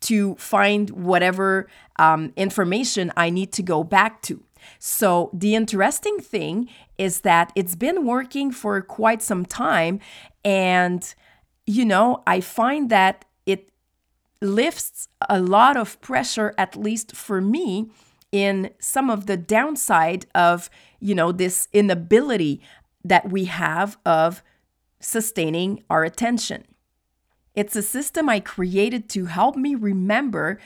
to 0.03 0.35
find 0.37 0.91
whatever 0.91 1.69
um, 1.99 2.33
information 2.37 3.13
I 3.17 3.31
need 3.31 3.53
to 3.53 3.63
go 3.63 3.85
back 3.85 4.23
to. 4.23 4.43
So, 4.79 5.31
the 5.33 5.57
interesting 5.57 6.19
thing 6.21 6.69
is 6.99 7.23
that 7.23 7.53
it's 7.57 7.75
been 7.75 8.07
working 8.07 8.53
for 8.53 8.81
quite 8.81 9.23
some 9.23 9.45
time. 9.45 9.99
And, 10.45 11.15
you 11.73 11.85
know, 11.87 12.23
I 12.27 12.41
find 12.41 12.91
that 12.91 13.25
it 13.47 13.71
lifts 14.41 15.09
a 15.29 15.41
lot 15.41 15.77
of 15.77 16.01
pressure, 16.01 16.55
at 16.59 16.77
least 16.77 17.17
for 17.17 17.41
me, 17.41 17.91
in 18.31 18.71
some 18.79 19.09
of 19.09 19.27
the 19.27 19.37
downside 19.37 20.27
of, 20.35 20.69
you 21.01 21.15
know, 21.15 21.33
this 21.33 21.69
inability 21.73 22.61
that 23.05 23.31
we 23.31 23.47
have 23.47 23.99
of 24.05 24.43
sustaining 25.01 25.83
our 25.89 26.05
attention. 26.05 26.65
It's 27.55 27.77
a 27.77 27.83
system 27.83 28.29
I 28.29 28.41
created 28.41 29.09
to 29.11 29.27
help 29.27 29.57
me 29.57 29.75
remember 29.75 30.59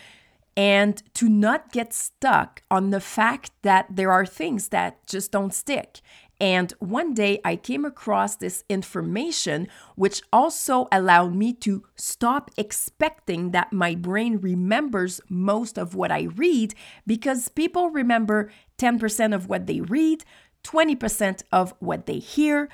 and 0.57 1.03
to 1.15 1.29
not 1.29 1.73
get 1.73 1.93
stuck 1.93 2.63
on 2.71 2.91
the 2.91 3.01
fact 3.01 3.51
that 3.63 3.87
there 3.91 4.11
are 4.11 4.27
things 4.27 4.69
that 4.69 5.07
just 5.07 5.31
don't 5.33 5.55
stick. 5.55 6.01
And 6.41 6.73
one 6.81 7.15
day 7.15 7.41
I 7.45 7.57
came 7.57 7.85
across 7.85 8.37
this 8.37 8.63
information, 8.69 9.69
which 9.95 10.23
also 10.33 10.87
allowed 10.93 11.35
me 11.35 11.55
to 11.55 11.85
stop 11.95 12.51
expecting 12.59 13.53
that 13.53 13.73
my 13.73 13.95
brain 13.95 14.39
remembers 14.39 15.21
most 15.29 15.79
of 15.79 15.95
what 15.95 16.13
I 16.13 16.25
read 16.37 16.75
because 17.07 17.49
people 17.49 17.91
remember 17.91 18.51
10% 18.79 19.35
of 19.35 19.49
what 19.49 19.67
they 19.67 19.81
read, 19.81 20.25
20% 20.63 21.43
of 21.53 21.73
what 21.79 22.07
they 22.07 22.19
hear, 22.19 22.69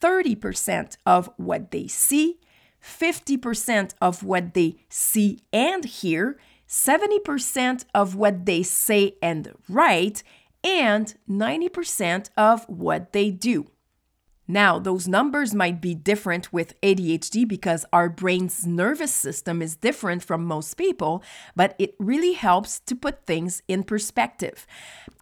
30% 0.00 0.96
of 1.04 1.30
what 1.36 1.72
they 1.72 1.88
see, 1.88 2.38
50% 2.82 3.94
of 4.00 4.22
what 4.22 4.54
they 4.54 4.76
see 4.88 5.40
and 5.52 5.84
hear, 5.84 6.38
70% 6.68 7.84
of 7.94 8.14
what 8.14 8.46
they 8.46 8.62
say 8.62 9.16
and 9.20 9.52
write, 9.68 10.22
and 10.62 11.14
90% 11.28 12.30
of 12.36 12.68
what 12.68 13.12
they 13.12 13.30
do. 13.30 13.66
Now, 14.50 14.80
those 14.80 15.06
numbers 15.06 15.54
might 15.54 15.80
be 15.80 15.94
different 15.94 16.52
with 16.52 16.80
ADHD 16.80 17.46
because 17.46 17.86
our 17.92 18.08
brain's 18.08 18.66
nervous 18.66 19.14
system 19.14 19.62
is 19.62 19.76
different 19.76 20.24
from 20.24 20.44
most 20.44 20.76
people, 20.76 21.22
but 21.54 21.76
it 21.78 21.94
really 22.00 22.32
helps 22.32 22.80
to 22.80 22.96
put 22.96 23.26
things 23.26 23.62
in 23.68 23.84
perspective. 23.84 24.66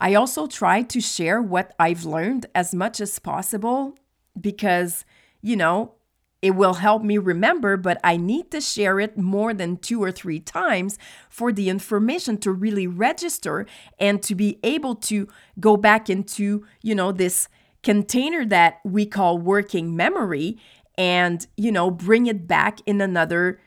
I 0.01 0.15
also 0.15 0.47
try 0.47 0.81
to 0.81 1.01
share 1.03 1.43
what 1.43 1.75
I've 1.79 2.07
learned 2.07 2.47
as 2.55 2.75
much 2.75 3.03
as 3.03 3.19
possible 3.19 3.99
because, 4.41 5.05
you 5.43 5.57
know, 5.57 5.93
it 6.41 6.53
will 6.53 6.75
help 6.75 7.03
me 7.03 7.19
remember, 7.19 7.77
but 7.77 7.99
I 8.05 8.17
need 8.17 8.51
to 8.53 8.61
share 8.61 9.01
it 9.01 9.19
more 9.19 9.53
than 9.53 9.77
two 9.77 10.03
or 10.03 10.13
three 10.13 10.39
times 10.39 10.99
for 11.29 11.53
the 11.53 11.69
information 11.69 12.39
to 12.39 12.53
really 12.53 12.87
register 12.87 13.67
and 13.99 14.23
to 14.23 14.35
be 14.35 14.59
able 14.63 14.95
to 14.97 15.29
go 15.59 15.77
back 15.77 16.09
into, 16.09 16.65
you 16.81 16.95
know, 16.95 17.11
this 17.11 17.49
container 17.83 18.45
that 18.47 18.81
we 18.85 19.05
call 19.05 19.39
working 19.39 19.97
memory 19.97 20.59
and, 20.97 21.47
you 21.57 21.73
know, 21.73 21.91
bring 21.91 22.27
it 22.27 22.47
back 22.47 22.81
in 22.87 23.01
another 23.01 23.61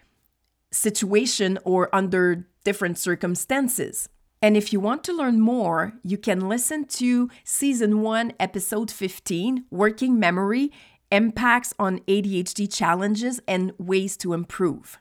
situation 0.72 1.60
or 1.66 1.94
under 1.94 2.48
different 2.64 2.98
circumstances. 2.98 4.08
And 4.42 4.58
if 4.58 4.74
you 4.74 4.80
want 4.80 5.04
to 5.04 5.14
learn 5.14 5.40
more, 5.40 5.94
you 6.04 6.18
can 6.18 6.50
listen 6.50 6.86
to 6.86 7.30
season 7.44 8.02
one, 8.02 8.34
episode 8.40 8.90
15, 8.90 9.66
Working 9.70 10.20
Memory 10.20 10.72
impacts 11.12 11.74
on 11.78 12.00
ADHD 12.08 12.72
challenges 12.72 13.40
and 13.48 13.74
ways 13.78 14.18
to 14.18 14.34
improve. 14.34 14.98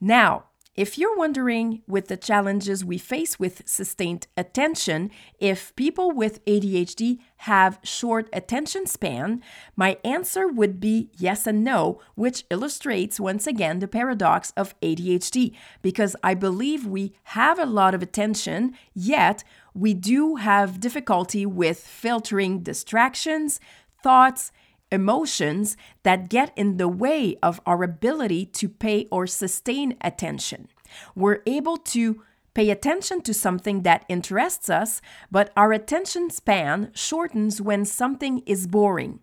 Now, 0.00 0.44
if 0.76 0.98
you're 0.98 1.16
wondering 1.16 1.80
with 1.88 2.08
the 2.08 2.18
challenges 2.18 2.84
we 2.84 2.98
face 2.98 3.40
with 3.40 3.62
sustained 3.66 4.26
attention, 4.36 5.10
if 5.38 5.74
people 5.74 6.10
with 6.10 6.44
ADHD 6.44 7.18
have 7.38 7.78
short 7.82 8.28
attention 8.30 8.84
span, 8.84 9.42
my 9.74 9.96
answer 10.04 10.46
would 10.46 10.78
be 10.78 11.10
yes 11.16 11.46
and 11.46 11.64
no, 11.64 12.02
which 12.14 12.44
illustrates 12.50 13.18
once 13.18 13.46
again 13.46 13.78
the 13.78 13.88
paradox 13.88 14.52
of 14.54 14.78
ADHD 14.80 15.54
because 15.80 16.14
I 16.22 16.34
believe 16.34 16.86
we 16.86 17.14
have 17.24 17.58
a 17.58 17.64
lot 17.64 17.94
of 17.94 18.02
attention, 18.02 18.74
yet 18.92 19.44
we 19.72 19.94
do 19.94 20.36
have 20.36 20.78
difficulty 20.78 21.46
with 21.46 21.78
filtering 21.78 22.60
distractions, 22.60 23.60
thoughts, 24.02 24.52
emotions 24.90 25.76
that 26.02 26.28
get 26.28 26.52
in 26.56 26.76
the 26.76 26.88
way 26.88 27.36
of 27.42 27.60
our 27.66 27.82
ability 27.82 28.46
to 28.46 28.68
pay 28.68 29.06
or 29.10 29.26
sustain 29.26 29.96
attention. 30.00 30.68
We're 31.14 31.42
able 31.46 31.76
to 31.78 32.22
pay 32.54 32.70
attention 32.70 33.20
to 33.20 33.34
something 33.34 33.82
that 33.82 34.06
interests 34.08 34.70
us, 34.70 35.02
but 35.30 35.52
our 35.56 35.72
attention 35.72 36.30
span 36.30 36.90
shortens 36.94 37.60
when 37.60 37.84
something 37.84 38.42
is 38.46 38.66
boring. 38.66 39.20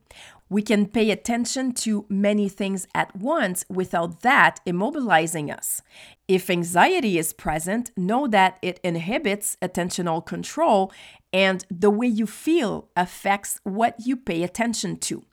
We 0.49 0.61
can 0.61 0.85
pay 0.85 1.09
attention 1.09 1.73
to 1.85 2.05
many 2.09 2.47
things 2.47 2.85
at 2.93 3.15
once 3.15 3.65
without 3.69 4.21
that 4.21 4.59
immobilizing 4.67 5.51
us. 5.51 5.81
If 6.27 6.47
anxiety 6.47 7.17
is 7.17 7.33
present, 7.33 7.89
know 7.97 8.27
that 8.27 8.59
it 8.61 8.79
inhibits 8.83 9.57
attentional 9.63 10.23
control 10.23 10.91
and 11.33 11.65
the 11.71 11.89
way 11.89 12.05
you 12.05 12.27
feel 12.27 12.89
affects 12.95 13.59
what 13.63 13.95
you 14.05 14.15
pay 14.15 14.43
attention 14.43 14.97
to. 14.97 15.23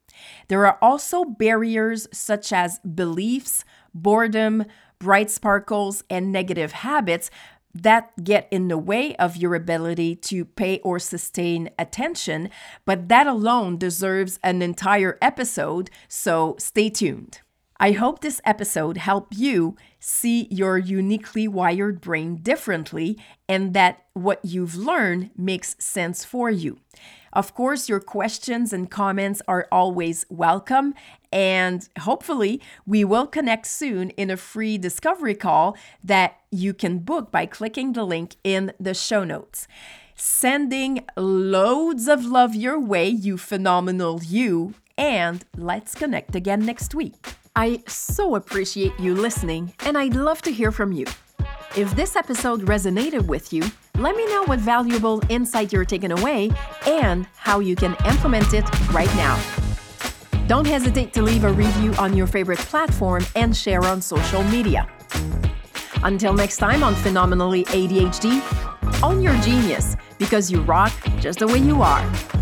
There 0.49 0.67
are 0.67 0.79
also 0.81 1.25
barriers 1.25 2.09
such 2.13 2.53
as 2.53 2.79
beliefs, 2.81 3.65
boredom, 3.95 4.65
bright 4.99 5.31
sparkles, 5.31 6.05
and 6.11 6.31
negative 6.31 6.73
habits 6.73 7.31
that 7.75 8.25
get 8.25 8.49
in 8.51 8.69
the 8.69 8.79
way 8.79 9.15
of 9.17 9.37
your 9.37 9.55
ability 9.55 10.17
to 10.17 10.45
pay 10.45 10.81
or 10.81 10.99
sustain 10.99 11.71
attention, 11.79 12.51
but 12.85 13.09
that 13.09 13.27
alone 13.27 13.79
deserves 13.79 14.39
an 14.43 14.61
entire 14.63 15.19
episode, 15.23 15.91
so 16.09 16.57
stay 16.59 16.91
tuned. 16.91 17.41
I 17.79 17.93
hope 17.93 18.21
this 18.21 18.43
episode 18.45 18.99
helped 18.99 19.37
you 19.37 19.75
see 19.99 20.49
your 20.51 20.77
uniquely 20.77 21.49
wired 21.49 22.03
brain 22.03 22.37
differently 22.37 23.19
and 23.49 23.73
that 23.73 24.05
what 24.13 24.45
you've 24.45 24.75
learned 24.75 25.31
makes 25.35 25.77
sense 25.79 26.23
for 26.23 26.51
you. 26.51 26.79
Of 27.33 27.55
course, 27.55 27.89
your 27.89 28.01
questions 28.01 28.73
and 28.73 28.91
comments 28.91 29.41
are 29.47 29.69
always 29.71 30.27
welcome, 30.29 30.95
and 31.33 31.89
hopefully, 32.01 32.61
we 32.87 33.05
will 33.05 33.27
connect 33.27 33.67
soon 33.67 34.11
in 34.11 34.31
a 34.31 34.37
free 34.37 34.79
discovery 34.79 35.37
call 35.37 35.77
that 36.03 36.41
you 36.51 36.75
can 36.75 36.99
book 36.99 37.31
by 37.31 37.47
clicking 37.47 37.93
the 37.93 38.05
link 38.05 38.35
in 38.43 38.73
the 38.81 38.95
show 38.95 39.23
notes. 39.23 39.69
Sending 40.17 41.05
loads 41.17 42.09
of 42.09 42.25
love 42.25 42.55
your 42.55 42.79
way, 42.79 43.09
you 43.09 43.39
phenomenal 43.39 44.21
you, 44.23 44.75
and 44.99 45.45
let's 45.57 45.95
connect 45.95 46.35
again 46.35 46.67
next 46.67 46.95
week. 46.95 47.35
I 47.55 47.83
so 47.87 48.35
appreciate 48.35 48.99
you 48.99 49.15
listening, 49.15 49.73
and 49.81 49.97
I'd 49.97 50.15
love 50.15 50.43
to 50.43 50.53
hear 50.53 50.73
from 50.73 50.93
you. 50.93 51.07
If 51.77 51.95
this 51.95 52.17
episode 52.17 52.63
resonated 52.63 53.27
with 53.27 53.53
you, 53.53 53.63
let 54.01 54.17
me 54.17 54.27
know 54.27 54.45
what 54.45 54.59
valuable 54.59 55.23
insight 55.29 55.73
you're 55.73 55.85
taking 55.85 56.13
away 56.13 56.51
and 56.87 57.27
how 57.37 57.61
you 57.61 57.77
can 57.77 57.95
implement 58.07 58.55
it 58.55 58.65
right 58.93 59.15
now. 59.15 59.39
Don't 60.47 60.67
hesitate 60.67 61.13
to 61.13 61.23
leave 61.23 61.45
a 61.45 61.53
review 61.53 61.93
on 61.95 62.17
your 62.17 62.27
favorite 62.27 62.59
platform 62.59 63.25
and 63.37 63.55
share 63.55 63.85
on 63.85 64.01
social 64.01 64.43
media. 64.45 64.89
Until 66.03 66.33
next 66.33 66.57
time 66.57 66.83
on 66.83 66.95
Phenomenally 66.95 67.65
ADHD, 67.67 68.41
own 69.03 69.21
your 69.21 69.35
genius 69.43 69.97
because 70.19 70.51
you 70.51 70.63
rock 70.63 70.93
just 71.21 71.41
the 71.41 71.47
way 71.47 71.59
you 71.59 71.83
are. 71.83 72.40